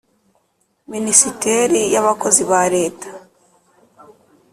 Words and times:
Minisiteri 0.93 1.79
y 1.93 1.95
Abakozi 2.01 2.41
ba 2.51 2.61
leta 2.75 3.09